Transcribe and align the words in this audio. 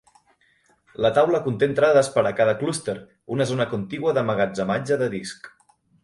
La 1.05 1.09
taula 1.17 1.41
conté 1.47 1.67
entrades 1.71 2.09
per 2.15 2.23
a 2.29 2.31
cada 2.39 2.55
"clúster", 2.61 2.95
una 3.35 3.47
zona 3.51 3.67
contigua 3.75 4.15
d'emmagatzematge 4.19 4.97
de 5.03 5.11
disc. 5.17 5.51